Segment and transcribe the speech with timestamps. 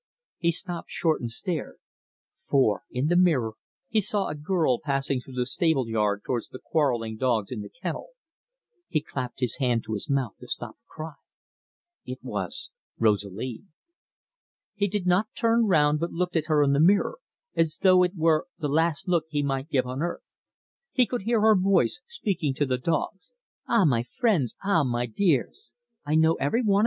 [0.39, 1.75] He stopped short and stared,
[2.43, 3.53] for, in the mirror,
[3.87, 7.69] he saw a girl passing through the stable yard towards the quarrelling dogs in the
[7.69, 8.07] kennel.
[8.87, 11.13] He clapped his hand to his mouth to stop a cry.
[12.03, 13.61] It was Rosalie.
[14.73, 17.19] He did not turn round but looked at her in the mirror,
[17.55, 20.23] as though it were the last look he might give on earth.
[20.91, 23.33] He could hear her voice speaking to the dogs:
[23.67, 25.75] "Ah, my friends, ah, my dears!
[26.03, 26.79] I know you every one.